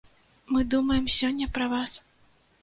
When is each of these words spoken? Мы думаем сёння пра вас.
Мы 0.55 0.63
думаем 0.73 1.05
сёння 1.17 1.49
пра 1.59 1.69
вас. 1.75 1.93